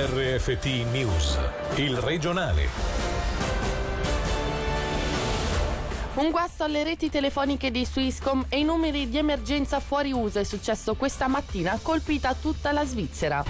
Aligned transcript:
RFT 0.00 0.64
News, 0.92 1.36
il 1.74 1.96
regionale. 1.96 2.68
Un 6.14 6.30
guasto 6.30 6.62
alle 6.62 6.84
reti 6.84 7.10
telefoniche 7.10 7.72
di 7.72 7.84
Swisscom 7.84 8.44
e 8.48 8.60
i 8.60 8.62
numeri 8.62 9.08
di 9.08 9.18
emergenza 9.18 9.80
fuori 9.80 10.12
uso 10.12 10.38
è 10.38 10.44
successo 10.44 10.94
questa 10.94 11.26
mattina, 11.26 11.76
colpita 11.82 12.32
tutta 12.40 12.70
la 12.70 12.84
Svizzera. 12.84 13.44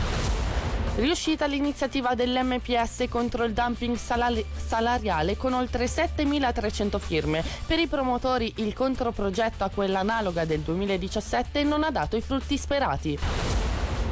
Riuscita 0.96 1.45
l'iniziativa 1.45 2.14
dell'MPS 2.14 3.05
contro 3.11 3.45
il 3.45 3.53
dumping 3.53 3.96
salari- 3.96 4.46
salariale 4.57 5.37
con 5.37 5.53
oltre 5.53 5.85
7.300 5.85 6.99
firme. 6.99 7.45
Per 7.67 7.79
i 7.79 7.89
promotori 7.89 8.55
il 8.57 8.73
controprogetto 8.73 9.65
a 9.65 9.69
quella 9.69 9.99
analoga 9.99 10.46
del 10.46 10.61
2017 10.61 11.62
non 11.62 11.85
ha 11.85 11.91
dato 11.91 12.17
i 12.17 12.23
frutti 12.23 12.57
sperati. 12.57 13.19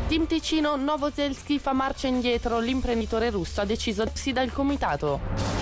Team 0.09 0.29
Ticino 0.29 0.77
Novoselski 0.77 1.59
fa 1.59 1.73
marcia 1.73 2.07
indietro, 2.07 2.61
l'imprenditore 2.61 3.29
russo 3.29 3.61
ha 3.61 3.65
deciso 3.65 4.05
di 4.05 4.11
uscire 4.15 4.35
dal 4.35 4.53
comitato. 4.53 5.56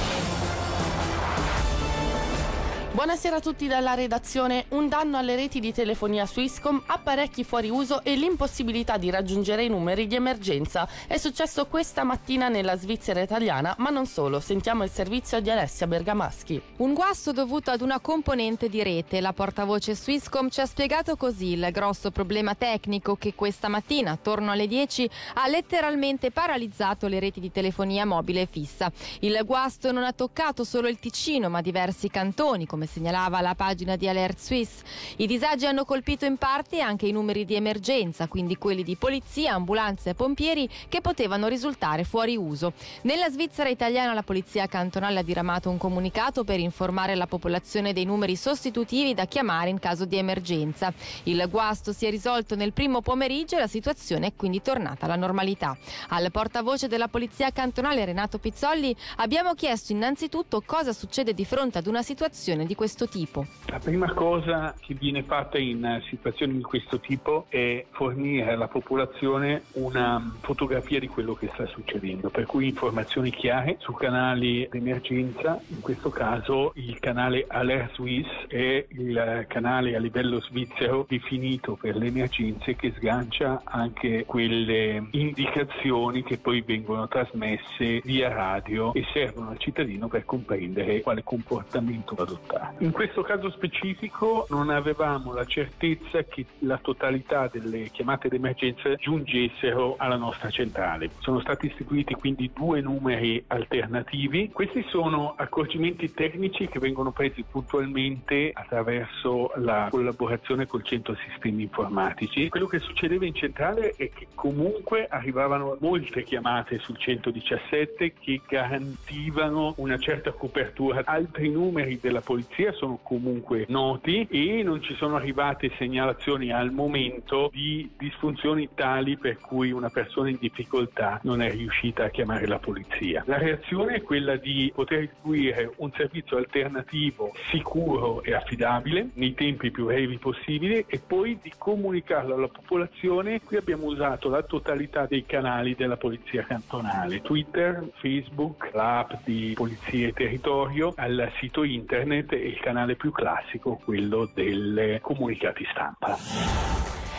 Buonasera 2.94 3.36
a 3.38 3.40
tutti 3.40 3.66
dalla 3.66 3.94
redazione. 3.94 4.66
Un 4.68 4.88
danno 4.88 5.18
alle 5.18 5.34
reti 5.34 5.58
di 5.58 5.72
telefonia 5.72 6.28
Swisscom, 6.28 6.80
apparecchi 6.86 7.42
fuori 7.42 7.68
uso 7.68 8.04
e 8.04 8.14
l'impossibilità 8.14 8.98
di 8.98 9.10
raggiungere 9.10 9.64
i 9.64 9.68
numeri 9.68 10.06
di 10.06 10.14
emergenza. 10.14 10.86
È 11.08 11.16
successo 11.16 11.66
questa 11.66 12.04
mattina 12.04 12.48
nella 12.48 12.76
Svizzera 12.76 13.20
italiana, 13.20 13.74
ma 13.78 13.90
non 13.90 14.06
solo. 14.06 14.38
Sentiamo 14.38 14.84
il 14.84 14.90
servizio 14.90 15.40
di 15.40 15.50
Alessia 15.50 15.88
Bergamaschi. 15.88 16.62
Un 16.76 16.94
guasto 16.94 17.32
dovuto 17.32 17.72
ad 17.72 17.80
una 17.80 17.98
componente 17.98 18.68
di 18.68 18.80
rete. 18.84 19.20
La 19.20 19.32
portavoce 19.32 19.96
Swisscom 19.96 20.48
ci 20.48 20.60
ha 20.60 20.66
spiegato 20.66 21.16
così 21.16 21.48
il 21.54 21.68
grosso 21.72 22.12
problema 22.12 22.54
tecnico 22.54 23.16
che 23.16 23.34
questa 23.34 23.66
mattina, 23.66 24.12
attorno 24.12 24.52
alle 24.52 24.68
10, 24.68 25.10
ha 25.34 25.48
letteralmente 25.48 26.30
paralizzato 26.30 27.08
le 27.08 27.18
reti 27.18 27.40
di 27.40 27.50
telefonia 27.50 28.06
mobile 28.06 28.46
fissa. 28.46 28.92
Il 29.18 29.36
guasto 29.44 29.90
non 29.90 30.04
ha 30.04 30.12
toccato 30.12 30.62
solo 30.62 30.86
il 30.86 31.00
Ticino, 31.00 31.48
ma 31.48 31.60
diversi 31.60 32.08
cantoni 32.08 32.66
come 32.66 32.82
come 32.84 32.86
segnalava 32.86 33.40
la 33.40 33.54
pagina 33.54 33.96
di 33.96 34.08
Alert 34.08 34.38
Swiss. 34.38 34.82
I 35.16 35.26
disagi 35.26 35.66
hanno 35.66 35.84
colpito 35.84 36.24
in 36.24 36.36
parte 36.36 36.80
anche 36.80 37.06
i 37.06 37.12
numeri 37.12 37.44
di 37.44 37.54
emergenza, 37.54 38.28
quindi 38.28 38.56
quelli 38.56 38.82
di 38.82 38.96
polizia, 38.96 39.54
ambulanze 39.54 40.10
e 40.10 40.14
pompieri 40.14 40.68
che 40.88 41.00
potevano 41.00 41.48
risultare 41.48 42.04
fuori 42.04 42.36
uso. 42.36 42.72
Nella 43.02 43.28
Svizzera 43.30 43.68
italiana 43.68 44.12
la 44.12 44.22
polizia 44.22 44.66
cantonale 44.66 45.20
ha 45.20 45.22
diramato 45.22 45.70
un 45.70 45.78
comunicato 45.78 46.44
per 46.44 46.60
informare 46.60 47.14
la 47.14 47.26
popolazione 47.26 47.92
dei 47.92 48.04
numeri 48.04 48.36
sostitutivi 48.36 49.14
da 49.14 49.26
chiamare 49.26 49.70
in 49.70 49.78
caso 49.78 50.04
di 50.04 50.16
emergenza. 50.16 50.92
Il 51.24 51.46
guasto 51.50 51.92
si 51.92 52.06
è 52.06 52.10
risolto 52.10 52.54
nel 52.54 52.72
primo 52.72 53.00
pomeriggio 53.00 53.56
e 53.56 53.60
la 53.60 53.66
situazione 53.66 54.28
è 54.28 54.32
quindi 54.36 54.62
tornata 54.62 55.06
alla 55.06 55.16
normalità. 55.16 55.76
Al 56.08 56.30
portavoce 56.30 56.88
della 56.88 57.08
polizia 57.08 57.50
cantonale 57.50 58.04
Renato 58.04 58.38
Pizzolli 58.38 58.94
abbiamo 59.16 59.54
chiesto 59.54 59.92
innanzitutto 59.92 60.62
cosa 60.64 60.92
succede 60.92 61.34
di 61.34 61.44
fronte 61.44 61.78
ad 61.78 61.86
una 61.86 62.02
situazione 62.02 62.66
di 62.66 62.73
di 62.74 62.76
questo 62.76 63.08
tipo? 63.08 63.46
La 63.66 63.78
prima 63.78 64.12
cosa 64.12 64.74
che 64.78 64.94
viene 64.94 65.22
fatta 65.22 65.58
in 65.58 66.02
situazioni 66.08 66.56
di 66.56 66.62
questo 66.62 66.98
tipo 66.98 67.46
è 67.48 67.86
fornire 67.90 68.52
alla 68.52 68.68
popolazione 68.68 69.62
una 69.74 70.34
fotografia 70.40 70.98
di 70.98 71.06
quello 71.06 71.34
che 71.34 71.48
sta 71.54 71.66
succedendo, 71.66 72.28
per 72.30 72.46
cui 72.46 72.68
informazioni 72.68 73.30
chiare 73.30 73.76
su 73.78 73.92
canali 73.92 74.68
d'emergenza, 74.70 75.60
in 75.68 75.80
questo 75.80 76.10
caso 76.10 76.72
il 76.74 76.98
canale 76.98 77.46
Alert 77.48 77.94
Swiss 77.94 78.28
è 78.48 78.84
il 78.88 79.44
canale 79.48 79.94
a 79.94 80.00
livello 80.00 80.40
svizzero 80.40 81.06
definito 81.08 81.76
per 81.76 81.96
le 81.96 82.06
emergenze 82.06 82.74
che 82.74 82.92
sgancia 82.96 83.62
anche 83.64 84.24
quelle 84.26 85.06
indicazioni 85.12 86.24
che 86.24 86.38
poi 86.38 86.60
vengono 86.62 87.06
trasmesse 87.06 88.00
via 88.02 88.28
radio 88.28 88.92
e 88.94 89.04
servono 89.12 89.50
al 89.50 89.58
cittadino 89.58 90.08
per 90.08 90.24
comprendere 90.24 91.00
quale 91.02 91.22
comportamento 91.22 92.14
adottare. 92.14 92.63
In 92.78 92.92
questo 92.92 93.22
caso 93.22 93.50
specifico 93.50 94.46
non 94.50 94.70
avevamo 94.70 95.32
la 95.32 95.44
certezza 95.44 96.22
che 96.24 96.46
la 96.60 96.78
totalità 96.78 97.48
delle 97.50 97.90
chiamate 97.90 98.28
d'emergenza 98.28 98.94
giungessero 98.96 99.96
alla 99.98 100.16
nostra 100.16 100.50
centrale. 100.50 101.10
Sono 101.18 101.40
stati 101.40 101.66
istituiti 101.66 102.14
quindi 102.14 102.50
due 102.54 102.80
numeri 102.80 103.42
alternativi. 103.48 104.50
Questi 104.52 104.84
sono 104.88 105.34
accorgimenti 105.36 106.12
tecnici 106.12 106.68
che 106.68 106.78
vengono 106.78 107.12
presi 107.12 107.44
puntualmente 107.48 108.50
attraverso 108.52 109.52
la 109.56 109.88
collaborazione 109.90 110.66
col 110.66 110.84
centro 110.84 111.16
sistemi 111.28 111.62
informatici. 111.62 112.48
Quello 112.48 112.66
che 112.66 112.78
succedeva 112.78 113.24
in 113.24 113.34
centrale 113.34 113.94
è 113.96 114.10
che 114.10 114.28
comunque 114.34 115.06
arrivavano 115.08 115.76
molte 115.80 116.22
chiamate 116.22 116.78
sul 116.78 116.96
117 116.96 118.14
che 118.18 118.40
garantivano 118.48 119.74
una 119.76 119.98
certa 119.98 120.32
copertura. 120.32 121.02
Altri 121.04 121.50
numeri 121.50 121.98
della 122.00 122.20
polizia 122.20 122.53
polizia 122.54 122.72
sono 122.72 123.00
comunque 123.02 123.64
noti 123.68 124.26
e 124.30 124.62
non 124.62 124.80
ci 124.80 124.94
sono 124.94 125.16
arrivate 125.16 125.72
segnalazioni 125.76 126.52
al 126.52 126.70
momento 126.70 127.50
di 127.52 127.90
disfunzioni 127.98 128.68
tali 128.74 129.18
per 129.18 129.38
cui 129.38 129.72
una 129.72 129.90
persona 129.90 130.28
in 130.28 130.38
difficoltà 130.38 131.18
non 131.24 131.42
è 131.42 131.50
riuscita 131.50 132.04
a 132.04 132.10
chiamare 132.10 132.46
la 132.46 132.58
polizia. 132.58 133.24
La 133.26 133.38
reazione 133.38 133.96
è 133.96 134.02
quella 134.02 134.36
di 134.36 134.70
poter 134.74 135.02
istituire 135.02 135.72
un 135.78 135.90
servizio 135.96 136.36
alternativo 136.36 137.32
sicuro 137.50 138.22
e 138.22 138.34
affidabile 138.34 139.08
nei 139.14 139.34
tempi 139.34 139.70
più 139.70 139.86
brevi 139.86 140.18
possibili 140.18 140.84
e 140.86 141.00
poi 141.04 141.38
di 141.42 141.52
comunicarlo 141.56 142.34
alla 142.34 142.48
popolazione. 142.48 143.40
Qui 143.40 143.56
abbiamo 143.56 143.86
usato 143.86 144.28
la 144.28 144.42
totalità 144.42 145.06
dei 145.06 145.26
canali 145.26 145.74
della 145.74 145.96
polizia 145.96 146.44
cantonale, 146.44 147.20
Twitter, 147.20 147.88
Facebook, 147.96 148.70
l'app 148.72 149.12
di 149.24 149.52
Polizia 149.54 150.08
e 150.08 150.12
Territorio, 150.12 150.92
al 150.96 151.30
sito 151.38 151.64
internet 151.64 152.33
il 152.36 152.58
canale 152.60 152.96
più 152.96 153.10
classico, 153.10 153.80
quello 153.84 154.30
dei 154.34 154.98
comunicati 155.00 155.66
stampa. 155.70 156.16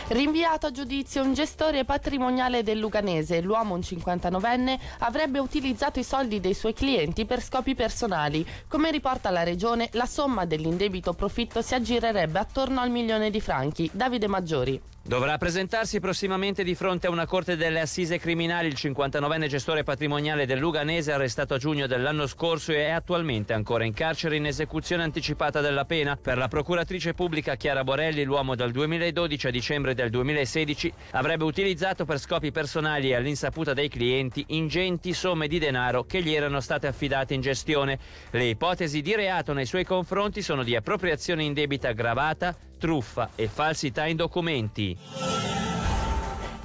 Rinviato 0.07 0.67
a 0.67 0.71
giudizio 0.71 1.23
un 1.23 1.33
gestore 1.33 1.83
patrimoniale 1.83 2.61
del 2.61 2.77
Luganese, 2.77 3.41
l'uomo 3.41 3.73
un 3.73 3.79
59enne 3.79 4.77
avrebbe 4.99 5.39
utilizzato 5.39 5.97
i 5.97 6.03
soldi 6.03 6.39
dei 6.39 6.53
suoi 6.53 6.73
clienti 6.73 7.25
per 7.25 7.41
scopi 7.41 7.73
personali. 7.73 8.45
Come 8.67 8.91
riporta 8.91 9.31
la 9.31 9.41
regione, 9.41 9.89
la 9.93 10.05
somma 10.05 10.45
dell'indebito 10.45 11.13
profitto 11.13 11.63
si 11.63 11.73
aggirerebbe 11.73 12.37
attorno 12.37 12.81
al 12.81 12.91
milione 12.91 13.31
di 13.31 13.41
franchi. 13.41 13.89
Davide 13.91 14.27
Maggiori. 14.27 14.79
Dovrà 15.07 15.37
presentarsi 15.37 15.99
prossimamente 15.99 16.63
di 16.63 16.73
fronte 16.73 17.05
a 17.05 17.11
una 17.11 17.27
corte 17.27 17.55
delle 17.55 17.79
assise 17.79 18.17
criminali 18.17 18.69
il 18.69 18.73
59enne 18.75 19.45
gestore 19.45 19.83
patrimoniale 19.83 20.47
del 20.47 20.57
Luganese 20.57 21.11
arrestato 21.11 21.53
a 21.53 21.57
giugno 21.59 21.85
dell'anno 21.85 22.25
scorso 22.25 22.71
e 22.71 22.87
è 22.87 22.89
attualmente 22.89 23.53
ancora 23.53 23.83
in 23.83 23.93
carcere 23.93 24.35
in 24.35 24.47
esecuzione 24.47 25.03
anticipata 25.03 25.61
della 25.61 25.85
pena. 25.85 26.17
Per 26.19 26.39
la 26.39 26.47
procuratrice 26.47 27.13
pubblica 27.13 27.53
Chiara 27.53 27.83
Borelli, 27.83 28.23
l'uomo 28.23 28.55
dal 28.55 28.71
2012 28.71 29.45
a 29.45 29.51
dicembre 29.51 29.93
del 29.93 30.09
2016 30.09 30.91
avrebbe 31.11 31.43
utilizzato 31.43 32.03
per 32.03 32.17
scopi 32.17 32.51
personali 32.51 33.11
e 33.11 33.15
all'insaputa 33.15 33.73
dei 33.73 33.89
clienti 33.89 34.43
ingenti 34.47 35.13
somme 35.13 35.47
di 35.47 35.59
denaro 35.59 36.05
che 36.05 36.23
gli 36.23 36.33
erano 36.33 36.59
state 36.61 36.87
affidate 36.87 37.35
in 37.35 37.41
gestione. 37.41 37.99
Le 38.31 38.45
ipotesi 38.45 39.03
di 39.03 39.13
reato 39.13 39.53
nei 39.53 39.67
suoi 39.67 39.83
confronti 39.83 40.41
sono 40.41 40.63
di 40.63 40.75
appropriazione 40.75 41.43
indebita 41.43 41.89
aggravata, 41.89 42.57
truffa 42.77 43.29
e 43.35 43.47
falsità 43.47 44.05
in 44.05 44.17
documenti. 44.17 45.64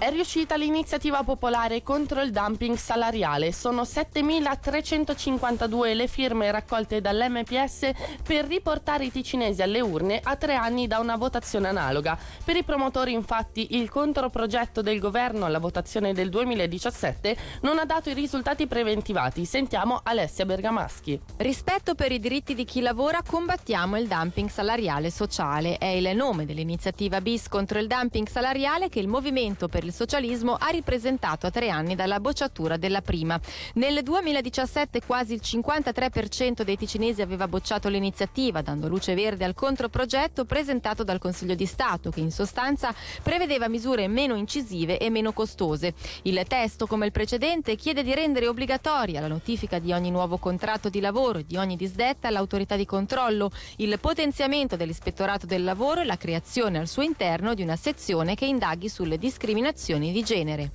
È 0.01 0.09
riuscita 0.09 0.57
l'iniziativa 0.57 1.23
popolare 1.23 1.83
contro 1.83 2.23
il 2.23 2.31
dumping 2.31 2.75
salariale. 2.75 3.53
Sono 3.53 3.83
7.352 3.83 5.95
le 5.95 6.07
firme 6.07 6.51
raccolte 6.51 7.03
dall'MPS 7.03 7.91
per 8.23 8.47
riportare 8.47 9.05
i 9.05 9.13
ticinesi 9.13 9.61
alle 9.61 9.83
urne 9.83 10.19
a 10.23 10.37
tre 10.37 10.55
anni 10.55 10.87
da 10.87 11.01
una 11.01 11.17
votazione 11.17 11.69
analoga. 11.69 12.19
Per 12.43 12.57
i 12.57 12.65
promotori, 12.65 13.13
infatti, 13.13 13.77
il 13.77 13.91
controprogetto 13.91 14.81
del 14.81 14.99
governo 14.99 15.45
alla 15.45 15.59
votazione 15.59 16.15
del 16.15 16.31
2017 16.31 17.37
non 17.61 17.79
ha 17.79 17.85
dato 17.85 18.09
i 18.09 18.15
risultati 18.15 18.67
preventivati. 18.67 19.45
Sentiamo 19.45 20.01
Alessia 20.03 20.47
Bergamaschi. 20.47 21.21
Rispetto 21.37 21.95
per 21.95 22.11
i 22.11 22.19
diritti 22.19 22.55
di 22.55 22.65
chi 22.65 22.81
lavora, 22.81 23.21
combattiamo 23.21 23.99
il 23.99 24.09
dumping 24.09 24.49
salariale 24.49 25.11
sociale. 25.11 25.77
È 25.77 25.85
il 25.85 26.17
nome 26.17 26.47
dell'iniziativa 26.47 27.21
BIS 27.21 27.49
contro 27.49 27.79
il 27.79 27.87
dumping 27.87 28.27
salariale 28.27 28.89
che 28.89 29.01
il 29.01 29.07
Movimento 29.07 29.69
per 29.69 29.85
il 29.85 29.89
il 29.91 29.97
socialismo 29.97 30.57
ha 30.59 30.69
ripresentato 30.69 31.47
a 31.47 31.51
tre 31.51 31.69
anni 31.69 31.97
dalla 31.97 32.21
bocciatura 32.21 32.77
della 32.77 33.03
prima. 33.03 33.39
Nel 33.75 34.03
2017 34.03 35.03
quasi 35.05 35.35
il 35.35 35.41
53% 35.43 36.63
dei 36.63 36.77
ticinesi 36.77 37.21
aveva 37.21 37.49
bocciato 37.49 37.89
l'iniziativa, 37.89 38.63
dando 38.63 38.89
luce 38.89 39.15
verde 39.15 39.45
al 39.45 39.55
controprogetto 39.55 40.45
presentato 40.45 41.03
dal 41.03 41.19
Consiglio 41.19 41.57
di 41.57 41.67
Stato, 41.67 42.11
che 42.11 42.21
in 42.21 42.31
sostanza 42.31 42.95
prevedeva 43.23 43.69
misure 43.69 44.07
meno 44.07 44.37
incisive 44.37 44.99
e 44.99 45.11
meno 45.11 45.33
costose. 45.33 45.95
Il 46.23 46.41
testo, 46.47 46.87
come 46.87 47.07
il 47.07 47.13
precedente, 47.13 47.75
chiede 47.75 48.05
di 48.05 48.15
rendere 48.15 48.47
obbligatoria 48.47 49.21
la 49.21 49.27
notifica 49.27 49.81
di 49.81 49.93
ogni 49.93 50.11
nuovo 50.11 50.39
contratto 50.39 50.89
di 50.89 51.01
lavoro 51.01 51.41
e 51.41 51.45
di 51.47 51.57
ogni 51.57 51.77
disdetta 51.77 52.29
all'autorità 52.29 52.77
di 52.77 52.87
controllo, 52.87 53.51
il 53.77 53.99
potenziamento 54.01 54.77
dell'ispettorato 54.77 55.47
del 55.47 55.65
lavoro 55.65 56.01
e 56.01 56.05
la 56.05 56.17
creazione 56.17 56.79
al 56.79 56.87
suo 56.87 57.03
interno 57.03 57.55
di 57.55 57.63
una 57.63 57.77
sezione 57.77 58.37
che 58.37 58.45
indaghi 58.45 58.89
sulle 58.89 59.19
discriminazioni 59.19 59.79
di 60.13 60.23
genere. 60.23 60.73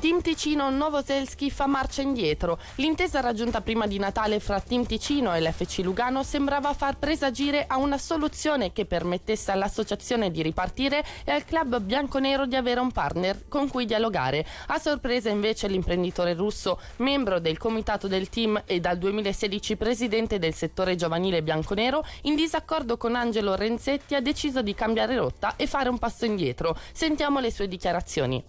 Team 0.00 0.22
Ticino 0.22 0.70
Novoselski 0.70 1.50
fa 1.50 1.66
marcia 1.66 2.00
indietro. 2.00 2.58
L'intesa 2.76 3.20
raggiunta 3.20 3.60
prima 3.60 3.86
di 3.86 3.98
Natale 3.98 4.40
fra 4.40 4.58
Team 4.58 4.86
Ticino 4.86 5.34
e 5.34 5.42
l'FC 5.42 5.80
Lugano 5.82 6.22
sembrava 6.22 6.72
far 6.72 6.96
presagire 6.96 7.66
a 7.68 7.76
una 7.76 7.98
soluzione 7.98 8.72
che 8.72 8.86
permettesse 8.86 9.52
all'associazione 9.52 10.30
di 10.30 10.40
ripartire 10.40 11.04
e 11.22 11.32
al 11.32 11.44
club 11.44 11.80
bianconero 11.80 12.46
di 12.46 12.56
avere 12.56 12.80
un 12.80 12.90
partner 12.90 13.46
con 13.46 13.68
cui 13.68 13.84
dialogare. 13.84 14.46
A 14.68 14.78
sorpresa 14.78 15.28
invece 15.28 15.68
l'imprenditore 15.68 16.32
russo, 16.32 16.80
membro 16.96 17.38
del 17.38 17.58
comitato 17.58 18.08
del 18.08 18.30
team 18.30 18.62
e 18.64 18.80
dal 18.80 18.96
2016 18.96 19.76
presidente 19.76 20.38
del 20.38 20.54
settore 20.54 20.96
giovanile 20.96 21.42
bianconero, 21.42 22.02
in 22.22 22.36
disaccordo 22.36 22.96
con 22.96 23.16
Angelo 23.16 23.54
Renzetti 23.54 24.14
ha 24.14 24.22
deciso 24.22 24.62
di 24.62 24.72
cambiare 24.74 25.14
rotta 25.16 25.56
e 25.56 25.66
fare 25.66 25.90
un 25.90 25.98
passo 25.98 26.24
indietro. 26.24 26.74
Sentiamo 26.90 27.38
le 27.38 27.52
sue 27.52 27.68
dichiarazioni 27.68 28.42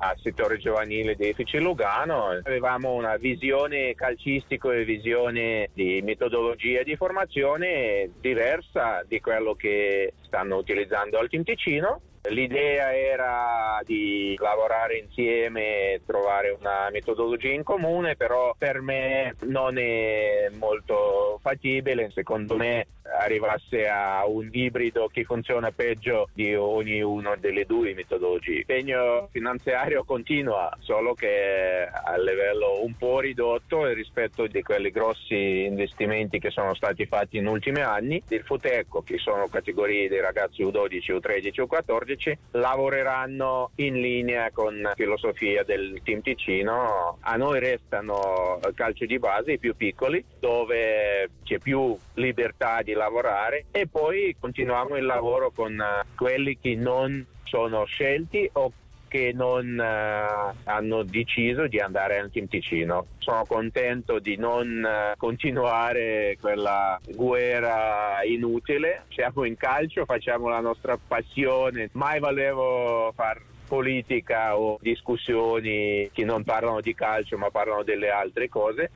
al 0.00 0.16
settore 0.22 0.58
giovanile 0.58 1.14
di 1.14 1.32
FC 1.32 1.54
Lugano. 1.54 2.28
Avevamo 2.42 2.94
una 2.94 3.16
visione 3.16 3.94
calcistico 3.94 4.70
e 4.70 4.84
visione 4.84 5.70
di 5.72 6.00
metodologia 6.02 6.82
di 6.82 6.96
formazione 6.96 8.10
diversa 8.20 9.02
di 9.06 9.20
quello 9.20 9.54
che 9.54 10.14
stanno 10.22 10.56
utilizzando 10.56 11.18
al 11.18 11.28
Team 11.28 11.42
Ticino 11.42 12.00
L'idea 12.28 12.94
era 12.94 13.80
di 13.84 14.36
lavorare 14.38 14.98
insieme, 14.98 16.02
trovare 16.06 16.54
una 16.58 16.88
metodologia 16.92 17.50
in 17.50 17.62
comune, 17.62 18.14
però 18.14 18.54
per 18.56 18.82
me 18.82 19.34
non 19.44 19.78
è 19.78 20.48
molto 20.58 21.38
fattibile. 21.42 22.10
Secondo 22.12 22.56
me 22.56 22.86
arrivasse 23.18 23.88
a 23.88 24.24
un 24.26 24.48
ibrido 24.52 25.08
che 25.12 25.24
funziona 25.24 25.72
peggio 25.72 26.28
di 26.32 26.54
ognuna 26.54 27.36
delle 27.36 27.64
due 27.64 27.94
metodologie. 27.94 28.56
L'impegno 28.56 29.28
finanziario 29.32 30.04
continua, 30.04 30.70
solo 30.80 31.14
che 31.14 31.88
a 31.90 32.16
livello 32.18 32.82
un 32.82 32.94
po' 32.96 33.20
ridotto 33.20 33.86
rispetto 33.86 34.42
a 34.42 34.48
quelli 34.62 34.90
grossi 34.90 35.64
investimenti 35.64 36.38
che 36.38 36.50
sono 36.50 36.74
stati 36.74 37.06
fatti 37.06 37.40
negli 37.40 37.50
ultimi 37.50 37.80
anni. 37.80 38.22
Il 38.28 38.42
Futeco, 38.42 39.02
che 39.02 39.18
sono 39.18 39.48
categorie 39.48 40.08
dei 40.08 40.20
ragazzi 40.20 40.62
U12, 40.62 41.18
U13, 41.18 41.66
U14, 41.66 42.09
2014 42.10 42.38
lavoreranno 42.52 43.70
in 43.76 44.00
linea 44.00 44.50
con 44.50 44.80
la 44.80 44.94
filosofia 44.94 45.62
del 45.64 46.00
team 46.02 46.22
Ticino. 46.22 47.18
A 47.20 47.36
noi 47.36 47.60
restano 47.60 48.58
calci 48.74 49.06
di 49.06 49.18
base, 49.18 49.52
i 49.52 49.58
più 49.58 49.76
piccoli, 49.76 50.24
dove 50.38 51.30
c'è 51.44 51.58
più 51.58 51.96
libertà 52.14 52.82
di 52.82 52.92
lavorare 52.92 53.66
e 53.70 53.86
poi 53.86 54.36
continuiamo 54.38 54.96
il 54.96 55.04
lavoro 55.04 55.50
con 55.50 55.82
quelli 56.16 56.58
che 56.58 56.74
non 56.74 57.24
sono 57.44 57.84
scelti 57.84 58.48
o 58.54 58.72
che 59.10 59.32
non 59.34 59.76
uh, 59.76 60.54
hanno 60.64 61.02
deciso 61.02 61.66
di 61.66 61.80
andare 61.80 62.20
al 62.20 62.30
Team 62.30 62.46
Ticino. 62.46 63.06
Sono 63.18 63.44
contento 63.44 64.20
di 64.20 64.36
non 64.36 64.86
uh, 64.86 65.16
continuare 65.16 66.38
quella 66.40 66.98
guerra 67.04 68.22
inutile. 68.24 69.02
Siamo 69.08 69.44
in 69.44 69.56
calcio, 69.56 70.04
facciamo 70.04 70.48
la 70.48 70.60
nostra 70.60 70.96
passione. 70.96 71.90
Mai 71.94 72.20
volevo 72.20 73.12
far 73.16 73.42
politica 73.66 74.56
o 74.56 74.78
discussioni 74.80 76.08
che 76.12 76.24
non 76.24 76.44
parlano 76.44 76.80
di 76.80 76.94
calcio 76.94 77.36
ma 77.36 77.50
parlano 77.50 77.82
delle 77.82 78.10
altre 78.10 78.48
cose. 78.48 78.92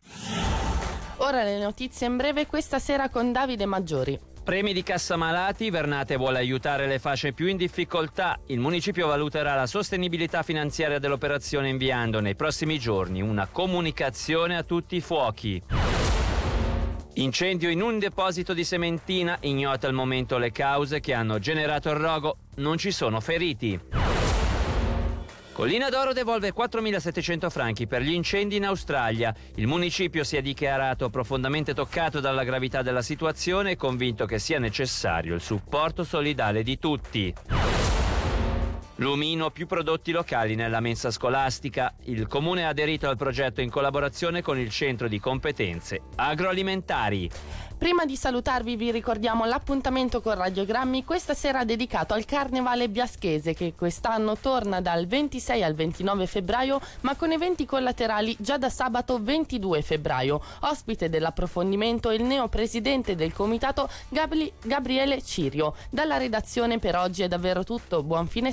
Ora 1.18 1.42
le 1.42 1.58
notizie 1.58 2.06
in 2.06 2.16
breve 2.16 2.46
questa 2.46 2.78
sera 2.78 3.08
con 3.08 3.32
Davide 3.32 3.66
Maggiori. 3.66 4.32
Premi 4.44 4.74
di 4.74 4.82
cassa 4.82 5.16
malati, 5.16 5.70
Vernate 5.70 6.16
vuole 6.16 6.36
aiutare 6.36 6.86
le 6.86 6.98
fasce 6.98 7.32
più 7.32 7.46
in 7.46 7.56
difficoltà. 7.56 8.38
Il 8.48 8.60
municipio 8.60 9.06
valuterà 9.06 9.54
la 9.54 9.66
sostenibilità 9.66 10.42
finanziaria 10.42 10.98
dell'operazione 10.98 11.70
inviando 11.70 12.20
nei 12.20 12.36
prossimi 12.36 12.78
giorni 12.78 13.22
una 13.22 13.48
comunicazione 13.50 14.54
a 14.58 14.62
tutti 14.62 14.96
i 14.96 15.00
fuochi. 15.00 15.62
Incendio 17.14 17.70
in 17.70 17.80
un 17.80 17.98
deposito 17.98 18.52
di 18.52 18.64
sementina, 18.64 19.38
ignota 19.40 19.86
al 19.86 19.94
momento 19.94 20.36
le 20.36 20.52
cause 20.52 21.00
che 21.00 21.14
hanno 21.14 21.38
generato 21.38 21.88
il 21.88 21.96
rogo, 21.96 22.36
non 22.56 22.76
ci 22.76 22.90
sono 22.90 23.20
feriti. 23.20 23.80
Collina 25.54 25.88
d'Oro 25.88 26.12
devolve 26.12 26.52
4.700 26.52 27.48
franchi 27.48 27.86
per 27.86 28.02
gli 28.02 28.12
incendi 28.12 28.56
in 28.56 28.64
Australia. 28.64 29.32
Il 29.54 29.68
municipio 29.68 30.24
si 30.24 30.36
è 30.36 30.42
dichiarato 30.42 31.10
profondamente 31.10 31.74
toccato 31.74 32.18
dalla 32.18 32.42
gravità 32.42 32.82
della 32.82 33.02
situazione 33.02 33.70
e 33.70 33.76
convinto 33.76 34.26
che 34.26 34.40
sia 34.40 34.58
necessario 34.58 35.32
il 35.32 35.40
supporto 35.40 36.02
solidale 36.02 36.64
di 36.64 36.76
tutti. 36.80 37.32
Lumino 38.98 39.50
più 39.50 39.66
prodotti 39.66 40.12
locali 40.12 40.54
nella 40.54 40.78
mensa 40.78 41.10
scolastica. 41.10 41.94
Il 42.04 42.28
comune 42.28 42.64
ha 42.64 42.68
aderito 42.68 43.08
al 43.08 43.16
progetto 43.16 43.60
in 43.60 43.68
collaborazione 43.68 44.40
con 44.40 44.56
il 44.56 44.70
centro 44.70 45.08
di 45.08 45.18
competenze 45.18 46.02
agroalimentari. 46.14 47.28
Prima 47.76 48.06
di 48.06 48.14
salutarvi 48.14 48.76
vi 48.76 48.92
ricordiamo 48.92 49.44
l'appuntamento 49.44 50.20
con 50.20 50.36
Radiogrammi 50.36 51.04
questa 51.04 51.34
sera 51.34 51.64
dedicato 51.64 52.14
al 52.14 52.24
Carnevale 52.24 52.88
Biaschese 52.88 53.52
che 53.52 53.74
quest'anno 53.76 54.38
torna 54.38 54.80
dal 54.80 55.06
26 55.06 55.62
al 55.62 55.74
29 55.74 56.26
febbraio 56.26 56.80
ma 57.00 57.16
con 57.16 57.32
eventi 57.32 57.66
collaterali 57.66 58.36
già 58.38 58.58
da 58.58 58.70
sabato 58.70 59.20
22 59.20 59.82
febbraio. 59.82 60.40
Ospite 60.60 61.10
dell'approfondimento 61.10 62.12
il 62.12 62.22
neopresidente 62.22 63.16
del 63.16 63.32
comitato 63.32 63.88
Gabri- 64.08 64.52
Gabriele 64.62 65.20
Cirio. 65.20 65.74
Dalla 65.90 66.16
redazione 66.16 66.78
per 66.78 66.94
oggi 66.96 67.22
è 67.22 67.28
davvero 67.28 67.64
tutto, 67.64 68.04
buon 68.04 68.28
fine 68.28 68.52